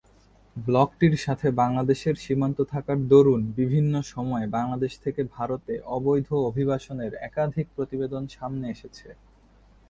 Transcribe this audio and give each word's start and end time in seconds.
ব্লকটির 0.55 1.15
সাথে 1.17 1.47
বাংলাদেশের 1.61 2.15
সীমান্ত 2.15 2.57
থাকার 2.73 2.99
দরুন 3.07 3.41
বিভিন্ন 3.59 3.93
সময়ে 4.13 4.47
বাংলাদেশ 4.57 4.93
থেকে 5.03 5.21
ভারতে 5.35 5.73
অবৈধ 5.97 6.29
অভিবাসনের 6.49 7.11
একাধিক 7.27 7.67
প্রতিবেদন 7.75 8.23
সামনে 8.27 8.65
এসেছে। 8.69 9.07